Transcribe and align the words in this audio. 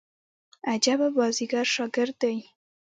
عجبه 0.71 1.07
بازيګر 1.17 1.65
شاګرد 1.75 2.15
دئ. 2.21 2.37